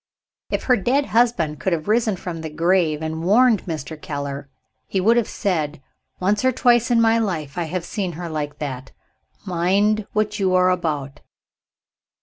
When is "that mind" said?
8.57-10.07